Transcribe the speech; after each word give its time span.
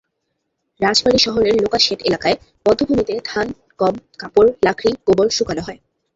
রাজবাড়ী 0.79 1.19
শহরের 1.19 1.55
লোকোশেড 1.63 1.99
এলাকায় 2.03 2.35
বধ্যভূমিটিতে 2.65 3.15
ধান, 3.29 3.47
গম, 3.79 3.95
কাপড়, 4.19 4.49
লাকড়ি, 4.65 4.91
গোবর 5.07 5.27
শুকানো 5.37 5.61
হয়। 5.67 5.79